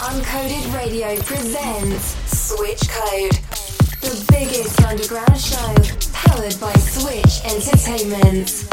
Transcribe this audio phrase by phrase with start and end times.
[0.00, 3.32] Uncoded Radio presents Switch Code,
[4.00, 5.74] the biggest underground show
[6.12, 8.68] powered by Switch Entertainment.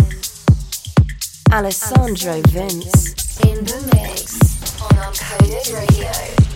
[1.51, 4.39] Alessandro Vince in the mix
[4.83, 6.54] on Uncoded Radio.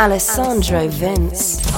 [0.00, 1.69] Alessandro Vince.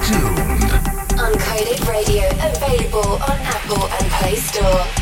[0.00, 0.38] tuned.
[1.18, 5.01] Uncoded Radio available on Apple and Play Store.